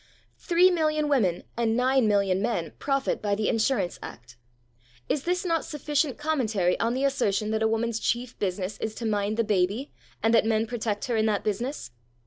[0.39, 4.35] Three million women and nine million men profit by the Insurance Act.
[5.07, 9.05] Is this not sufficient commentary on the assertion that a woman's chief business is to
[9.05, 9.91] mind the baby
[10.23, 11.91] and that men protect her in that business?